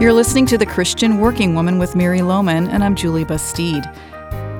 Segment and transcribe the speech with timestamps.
[0.00, 3.84] You're listening to The Christian Working Woman with Mary Lowman, and I'm Julie Busteed.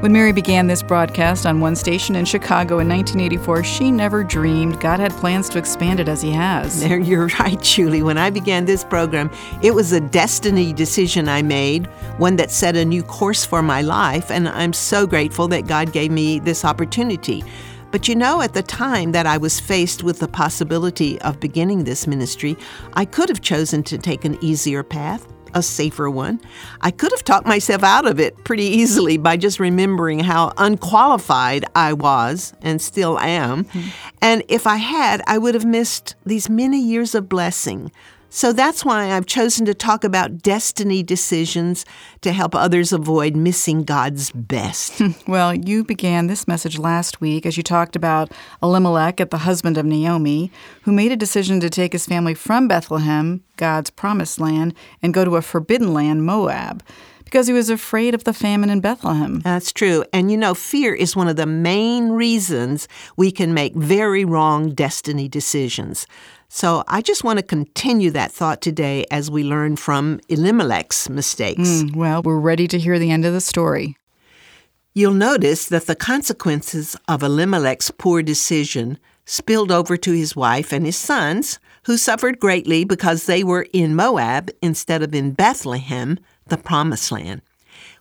[0.02, 4.78] When Mary began this broadcast on one station in Chicago in 1984, she never dreamed
[4.80, 6.86] God had plans to expand it as He has.
[6.90, 8.02] You're right, Julie.
[8.02, 9.30] When I began this program,
[9.62, 11.86] it was a destiny decision I made,
[12.18, 15.90] one that set a new course for my life, and I'm so grateful that God
[15.90, 17.42] gave me this opportunity.
[17.90, 21.84] But you know, at the time that I was faced with the possibility of beginning
[21.84, 22.56] this ministry,
[22.94, 26.40] I could have chosen to take an easier path, a safer one.
[26.80, 31.64] I could have talked myself out of it pretty easily by just remembering how unqualified
[31.74, 33.64] I was and still am.
[33.64, 33.88] Mm-hmm.
[34.22, 37.90] And if I had, I would have missed these many years of blessing
[38.30, 41.84] so that's why I've chosen to talk about destiny decisions
[42.20, 45.02] to help others avoid missing God's best.
[45.26, 49.76] well, you began this message last week as you talked about Elimelech, at the husband
[49.76, 54.74] of Naomi, who made a decision to take his family from Bethlehem, God's promised land,
[55.02, 56.84] and go to a forbidden land, Moab
[57.24, 59.38] because he was afraid of the famine in Bethlehem.
[59.38, 60.04] That's true.
[60.12, 64.70] And you know, fear is one of the main reasons we can make very wrong
[64.72, 66.08] destiny decisions.
[66.52, 71.60] So I just want to continue that thought today as we learn from Elimelech's mistakes.
[71.60, 73.96] Mm, well, we're ready to hear the end of the story.
[74.92, 80.84] You'll notice that the consequences of Elimelech's poor decision spilled over to his wife and
[80.84, 86.58] his sons, who suffered greatly because they were in Moab instead of in Bethlehem, the
[86.58, 87.42] promised land.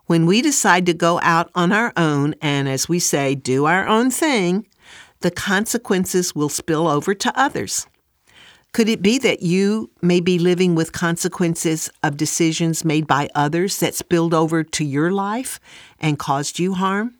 [0.08, 3.88] When we decide to go out on our own and, as we say, do our
[3.88, 4.66] own thing,
[5.20, 7.86] the consequences will spill over to others.
[8.72, 13.80] Could it be that you may be living with consequences of decisions made by others
[13.80, 15.60] that spilled over to your life
[16.00, 17.16] and caused you harm?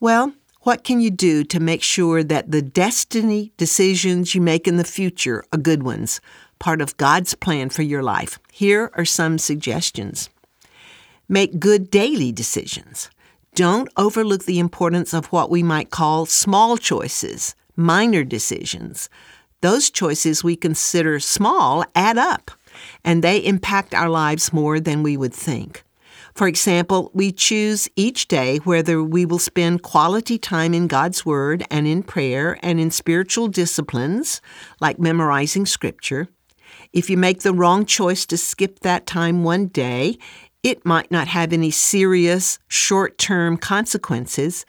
[0.00, 4.76] Well, what can you do to make sure that the destiny decisions you make in
[4.76, 6.20] the future are good ones,
[6.58, 8.38] part of God's plan for your life?
[8.50, 10.30] Here are some suggestions.
[11.28, 13.08] Make good daily decisions.
[13.54, 19.08] Don't overlook the importance of what we might call small choices, minor decisions
[19.64, 22.50] those choices we consider small add up,
[23.02, 25.82] and they impact our lives more than we would think.
[26.34, 31.64] For example, we choose each day whether we will spend quality time in God's Word
[31.70, 34.42] and in prayer and in spiritual disciplines,
[34.82, 36.28] like memorizing Scripture.
[36.92, 40.18] If you make the wrong choice to skip that time one day,
[40.62, 44.66] it might not have any serious short term consequences,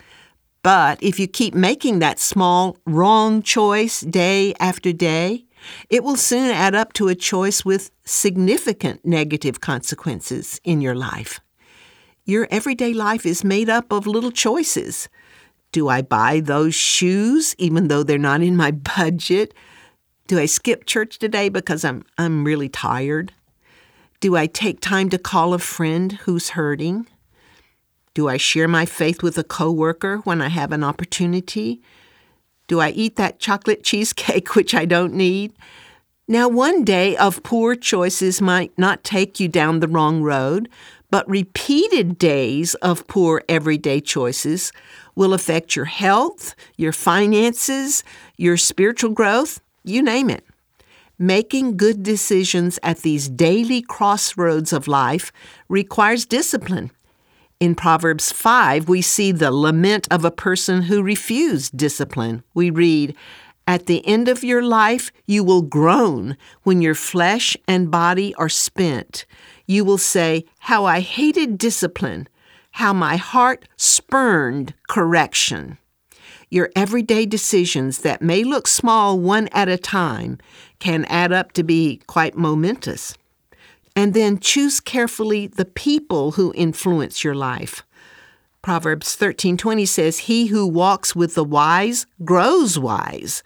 [0.65, 5.45] but if you keep making that small wrong choice day after day,
[5.91, 11.39] it will soon add up to a choice with significant negative consequences in your life.
[12.23, 15.07] Your everyday life is made up of little choices.
[15.71, 19.53] Do I buy those shoes even though they're not in my budget?
[20.25, 23.33] Do I skip church today because I'm I'm really tired?
[24.19, 27.05] Do I take time to call a friend who's hurting?
[28.15, 31.81] Do I share my faith with a coworker when I have an opportunity?
[32.67, 35.51] Do I eat that chocolate cheesecake which I don't need?
[36.25, 40.69] Now, one day of poor choices might not take you down the wrong road,
[41.11, 44.71] but repeated days of poor everyday choices
[45.13, 48.01] will affect your health, your finances,
[48.37, 50.45] your spiritual growth, you name it.
[51.19, 55.33] Making good decisions at these daily crossroads of life
[55.67, 56.91] requires discipline
[57.59, 62.43] in Proverbs 5, we see the lament of a person who refused discipline.
[62.53, 63.15] We read,
[63.65, 68.49] At the end of your life, you will groan when your flesh and body are
[68.49, 69.25] spent.
[69.65, 72.27] You will say, How I hated discipline,
[72.71, 75.77] how my heart spurned correction.
[76.49, 80.37] Your everyday decisions that may look small one at a time
[80.79, 83.17] can add up to be quite momentous
[83.95, 87.83] and then choose carefully the people who influence your life.
[88.61, 93.43] Proverbs 13:20 says, "He who walks with the wise grows wise,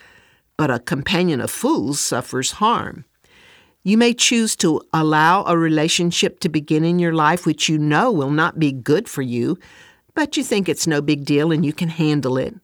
[0.57, 3.05] but a companion of fools suffers harm."
[3.83, 8.11] You may choose to allow a relationship to begin in your life which you know
[8.11, 9.57] will not be good for you,
[10.13, 12.55] but you think it's no big deal and you can handle it.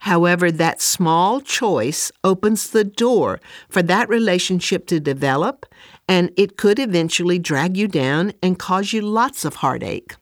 [0.00, 5.66] However, that small choice opens the door for that relationship to develop
[6.08, 10.14] and it could eventually drag you down and cause you lots of heartache.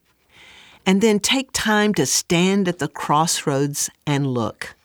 [0.85, 4.75] And then take time to stand at the crossroads and look.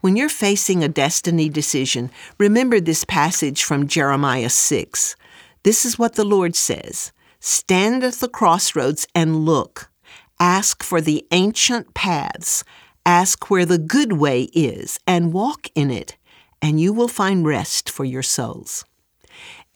[0.00, 5.16] When you're facing a destiny decision, remember this passage from Jeremiah 6.
[5.62, 9.90] This is what the Lord says Stand at the crossroads and look.
[10.38, 12.62] Ask for the ancient paths.
[13.04, 16.16] Ask where the good way is and walk in it,
[16.60, 18.84] and you will find rest for your souls.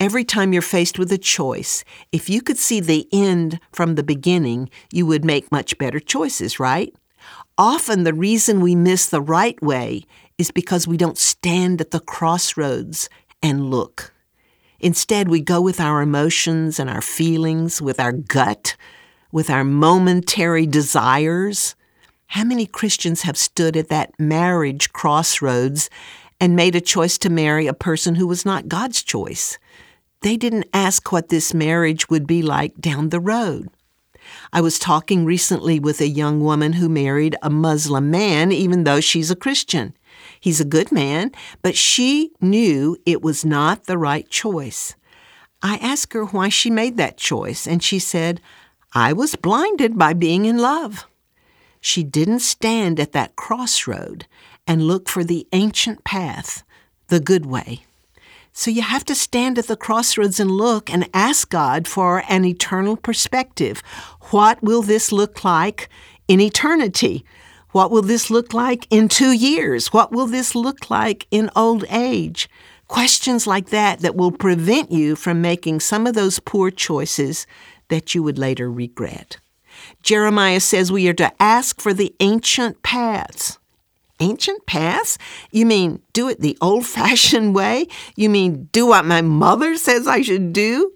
[0.00, 4.02] Every time you're faced with a choice, if you could see the end from the
[4.02, 6.94] beginning, you would make much better choices, right?
[7.58, 10.04] Often the reason we miss the right way
[10.38, 13.10] is because we don't stand at the crossroads
[13.42, 14.14] and look.
[14.80, 18.76] Instead, we go with our emotions and our feelings, with our gut,
[19.30, 21.76] with our momentary desires.
[22.28, 25.90] How many Christians have stood at that marriage crossroads
[26.40, 29.58] and made a choice to marry a person who was not God's choice?
[30.22, 33.70] They didn't ask what this marriage would be like down the road.
[34.52, 39.00] I was talking recently with a young woman who married a Muslim man, even though
[39.00, 39.94] she's a Christian.
[40.38, 41.32] He's a good man,
[41.62, 44.94] but she knew it was not the right choice.
[45.62, 48.42] I asked her why she made that choice, and she said,
[48.92, 51.06] I was blinded by being in love.
[51.80, 54.26] She didn't stand at that crossroad
[54.66, 56.62] and look for the ancient path,
[57.08, 57.84] the good way.
[58.52, 62.44] So you have to stand at the crossroads and look and ask God for an
[62.44, 63.82] eternal perspective.
[64.30, 65.88] What will this look like
[66.28, 67.24] in eternity?
[67.70, 69.92] What will this look like in two years?
[69.92, 72.48] What will this look like in old age?
[72.88, 77.46] Questions like that that will prevent you from making some of those poor choices
[77.88, 79.38] that you would later regret.
[80.02, 83.59] Jeremiah says we are to ask for the ancient paths
[84.20, 85.18] ancient paths?
[85.50, 87.86] You mean do it the old fashioned way?
[88.16, 90.92] You mean do what my mother says I should do?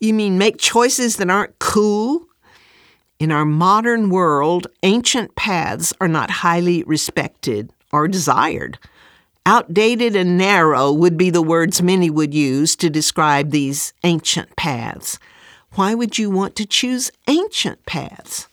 [0.00, 2.26] You mean make choices that aren't cool?
[3.18, 8.78] In our modern world, ancient paths are not highly respected or desired.
[9.44, 15.18] Outdated and narrow would be the words many would use to describe these ancient paths.
[15.74, 18.48] Why would you want to choose ancient paths?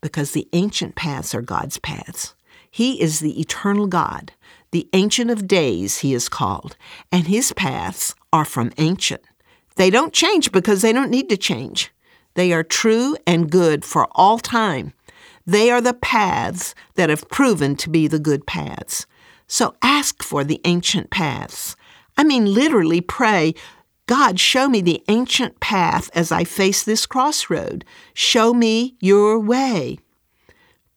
[0.00, 2.34] Because the ancient paths are God's paths.
[2.74, 4.32] He is the eternal God,
[4.70, 6.74] the Ancient of Days, he is called,
[7.12, 9.20] and his paths are from ancient.
[9.76, 11.92] They don't change because they don't need to change.
[12.32, 14.94] They are true and good for all time.
[15.46, 19.06] They are the paths that have proven to be the good paths.
[19.46, 21.76] So ask for the ancient paths.
[22.16, 23.52] I mean, literally pray,
[24.06, 27.84] God, show me the ancient path as I face this crossroad.
[28.14, 29.98] Show me your way.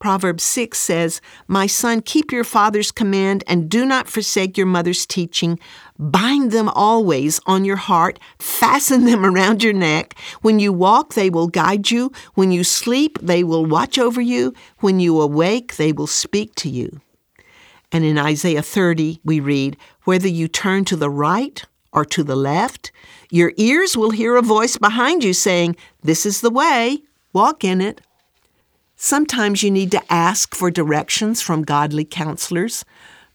[0.05, 5.03] Proverbs 6 says, My son, keep your father's command and do not forsake your mother's
[5.03, 5.59] teaching.
[5.97, 10.13] Bind them always on your heart, fasten them around your neck.
[10.43, 12.11] When you walk, they will guide you.
[12.35, 14.53] When you sleep, they will watch over you.
[14.77, 17.01] When you awake, they will speak to you.
[17.91, 22.35] And in Isaiah 30, we read, Whether you turn to the right or to the
[22.35, 22.91] left,
[23.31, 26.99] your ears will hear a voice behind you saying, This is the way,
[27.33, 28.01] walk in it.
[29.05, 32.83] Sometimes you need to ask for directions from godly counselors.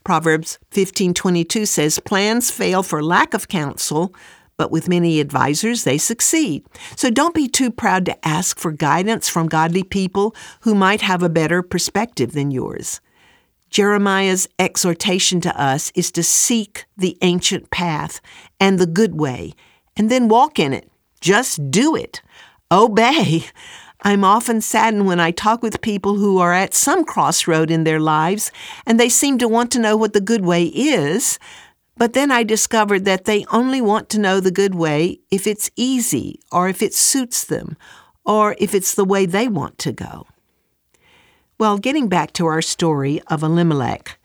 [0.03, 4.13] Proverbs 15:22 says plans fail for lack of counsel,
[4.57, 6.65] but with many advisors they succeed.
[6.97, 11.23] So don't be too proud to ask for guidance from godly people who might have
[11.23, 12.99] a better perspective than yours.
[13.69, 18.19] Jeremiah's exhortation to us is to seek the ancient path
[18.59, 19.53] and the good way,
[19.95, 20.91] and then walk in it.
[21.21, 22.21] Just do it.
[22.69, 23.45] Obey.
[24.03, 27.99] I'm often saddened when I talk with people who are at some crossroad in their
[27.99, 28.51] lives
[28.85, 31.37] and they seem to want to know what the good way is,
[31.97, 35.69] but then I discovered that they only want to know the good way if it's
[35.75, 37.77] easy or if it suits them
[38.25, 40.25] or if it's the way they want to go.
[41.59, 44.17] Well, getting back to our story of Elimelech,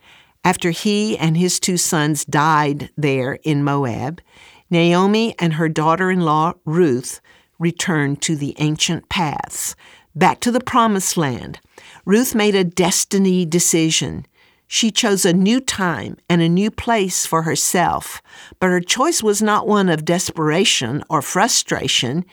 [0.43, 4.23] after he and his two sons died there in Moab,
[4.71, 7.21] Naomi and her daughter in law, Ruth,
[7.59, 9.75] returned to the ancient paths,
[10.15, 11.61] back to the promised land.
[12.05, 14.27] Ruth made a destiny decision.
[14.67, 18.21] She chose a new time and a new place for herself,
[18.59, 22.25] but her choice was not one of desperation or frustration.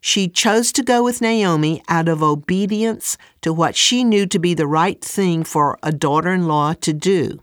[0.00, 4.54] She chose to go with Naomi out of obedience to what she knew to be
[4.54, 7.42] the right thing for a daughter in law to do.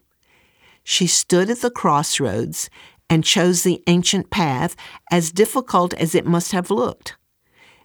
[0.84, 2.70] She stood at the crossroads
[3.10, 4.76] and chose the ancient path,
[5.12, 7.16] as difficult as it must have looked.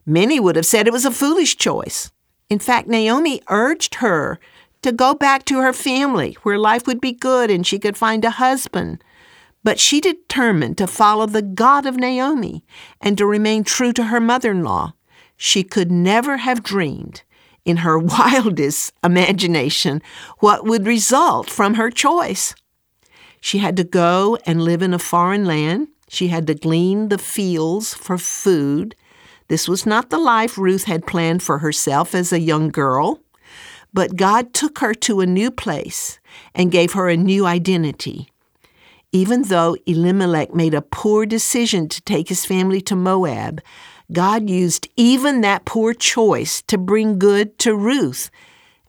[0.04, 2.10] Many would have said it was a foolish choice.
[2.50, 4.38] In fact, Naomi urged her
[4.82, 8.24] to go back to her family where life would be good and she could find
[8.24, 9.02] a husband.
[9.64, 12.64] But she determined to follow the God of Naomi
[13.00, 14.94] and to remain true to her mother in law.
[15.36, 17.22] She could never have dreamed,
[17.64, 20.02] in her wildest imagination,
[20.38, 22.54] what would result from her choice.
[23.40, 25.88] She had to go and live in a foreign land.
[26.08, 28.94] She had to glean the fields for food.
[29.48, 33.20] This was not the life Ruth had planned for herself as a young girl,
[33.92, 36.18] but God took her to a new place
[36.54, 38.28] and gave her a new identity.
[39.12, 43.60] Even though Elimelech made a poor decision to take his family to Moab,
[44.10, 48.30] God used even that poor choice to bring good to Ruth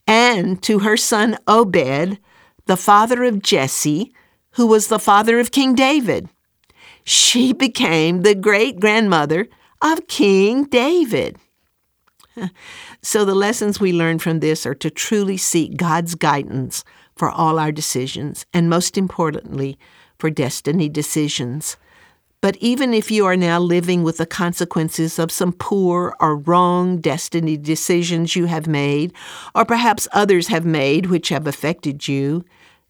[0.07, 2.17] and to her son Obed,
[2.65, 4.13] the father of Jesse,
[4.51, 6.29] who was the father of King David.
[7.03, 9.49] She became the great grandmother
[9.83, 11.37] of King David.
[13.05, 16.85] So, the lessons we learn from this are to truly seek God's guidance
[17.17, 19.77] for all our decisions, and most importantly,
[20.17, 21.75] for destiny decisions.
[22.39, 27.01] But even if you are now living with the consequences of some poor or wrong
[27.01, 29.13] destiny decisions you have made,
[29.53, 32.45] or perhaps others have made which have affected you,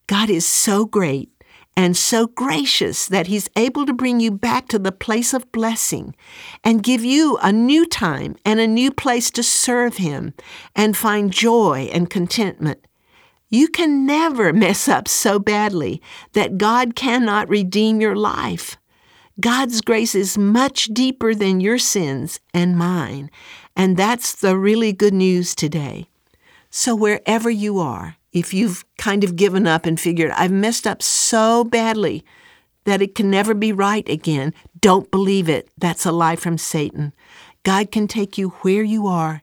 [0.05, 1.31] God is so great
[1.75, 6.15] and so gracious that He's able to bring you back to the place of blessing
[6.63, 10.33] and give you a new time and a new place to serve Him
[10.75, 12.85] and find joy and contentment.
[13.49, 16.01] You can never mess up so badly
[16.33, 18.77] that God cannot redeem your life.
[19.39, 23.31] God's grace is much deeper than your sins and mine,
[23.75, 26.07] and that's the really good news today.
[26.69, 31.01] So, wherever you are, if you've kind of given up and figured, I've messed up
[31.01, 32.25] so badly
[32.85, 35.69] that it can never be right again, don't believe it.
[35.77, 37.13] That's a lie from Satan.
[37.63, 39.41] God can take you where you are.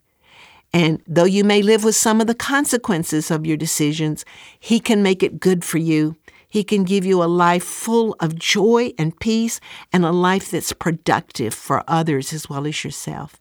[0.73, 4.25] And though you may live with some of the consequences of your decisions,
[4.59, 6.16] He can make it good for you.
[6.49, 9.61] He can give you a life full of joy and peace
[9.92, 13.40] and a life that's productive for others as well as yourself.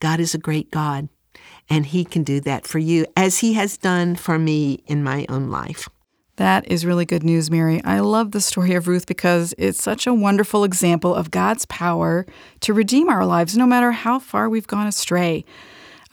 [0.00, 1.08] God is a great God
[1.68, 5.26] and He can do that for you as He has done for me in my
[5.28, 5.88] own life.
[6.36, 7.82] That is really good news, Mary.
[7.84, 12.24] I love the story of Ruth because it's such a wonderful example of God's power
[12.60, 15.44] to redeem our lives no matter how far we've gone astray.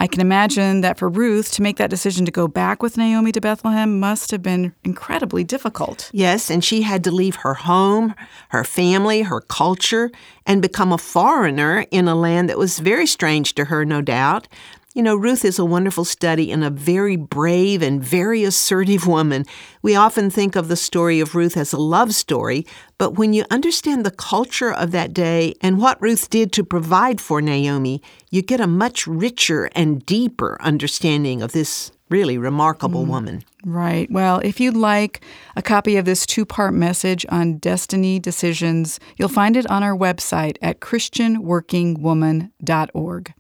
[0.01, 3.33] I can imagine that for Ruth to make that decision to go back with Naomi
[3.33, 6.09] to Bethlehem must have been incredibly difficult.
[6.13, 8.15] Yes, and she had to leave her home,
[8.49, 10.09] her family, her culture,
[10.45, 14.47] and become a foreigner in a land that was very strange to her, no doubt.
[14.95, 19.45] You know, Ruth is a wonderful study in a very brave and very assertive woman.
[19.83, 22.65] We often think of the story of Ruth as a love story,
[22.97, 27.21] but when you understand the culture of that day and what Ruth did to provide
[27.21, 33.09] for Naomi, you get a much richer and deeper understanding of this really remarkable mm,
[33.09, 33.43] woman.
[33.63, 34.09] Right.
[34.09, 35.21] Well, if you'd like
[35.55, 39.95] a copy of this two part message on destiny decisions, you'll find it on our
[39.95, 43.33] website at ChristianWorkingWoman.org.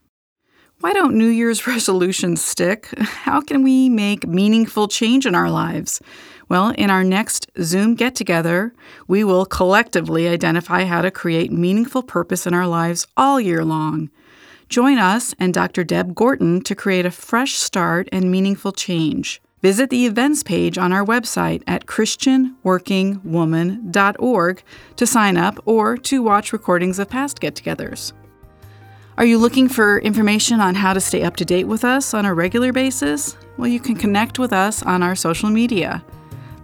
[0.81, 2.87] Why don't New Year's resolutions stick?
[2.97, 6.01] How can we make meaningful change in our lives?
[6.47, 8.73] Well, in our next Zoom get together,
[9.05, 14.09] we will collectively identify how to create meaningful purpose in our lives all year long.
[14.69, 15.83] Join us and Dr.
[15.83, 19.41] Deb Gorton to create a fresh start and meaningful change.
[19.61, 24.63] Visit the events page on our website at ChristianWorkingWoman.org
[24.95, 28.13] to sign up or to watch recordings of past get togethers.
[29.19, 32.23] Are you looking for information on how to stay up to date with us on
[32.23, 33.35] a regular basis?
[33.57, 36.05] Well, you can connect with us on our social media.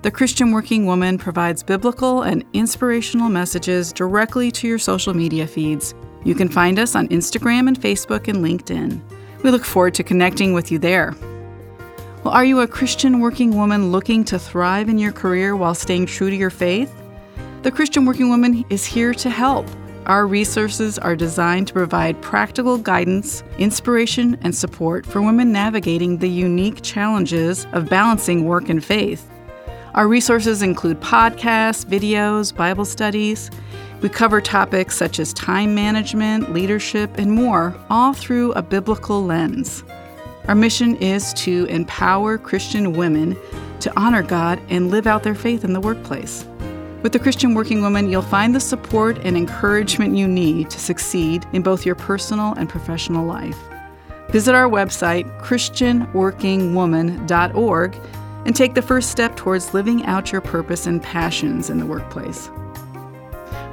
[0.03, 5.93] The Christian Working Woman provides biblical and inspirational messages directly to your social media feeds.
[6.23, 9.01] You can find us on Instagram and Facebook and LinkedIn.
[9.43, 11.13] We look forward to connecting with you there.
[12.23, 16.05] Well, are you a Christian working woman looking to thrive in your career while staying
[16.05, 16.95] true to your faith?
[17.63, 19.67] The Christian Working Woman is here to help.
[20.07, 26.29] Our resources are designed to provide practical guidance, inspiration, and support for women navigating the
[26.29, 29.27] unique challenges of balancing work and faith.
[29.95, 33.49] Our resources include podcasts, videos, Bible studies.
[34.01, 39.83] We cover topics such as time management, leadership, and more, all through a biblical lens.
[40.47, 43.35] Our mission is to empower Christian women
[43.79, 46.45] to honor God and live out their faith in the workplace.
[47.05, 51.45] With the Christian Working Woman, you'll find the support and encouragement you need to succeed
[51.53, 53.59] in both your personal and professional life.
[54.31, 58.01] Visit our website, ChristianWorkingWoman.org,
[58.47, 62.49] and take the first step towards living out your purpose and passions in the workplace.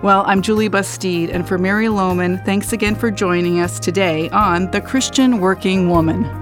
[0.03, 4.71] Well, I'm Julie Busteed, and for Mary Lowman, thanks again for joining us today on
[4.73, 6.42] The Christian Working Woman.